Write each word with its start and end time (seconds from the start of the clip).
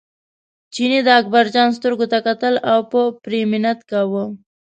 چیني 0.73 0.99
د 1.05 1.09
اکبرجان 1.19 1.69
سترګو 1.77 2.05
ته 2.11 2.17
کتل 2.27 2.53
او 2.71 2.79
په 2.91 2.99
پرې 3.23 3.41
منت 3.51 3.79
کاوه. 3.91 4.23